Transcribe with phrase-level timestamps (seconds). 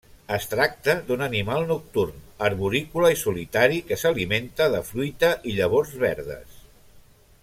[0.35, 2.15] Es tracta d'un animal nocturn,
[2.47, 6.57] arborícola i solitari que s'alimenta de fruita i llavors verdes.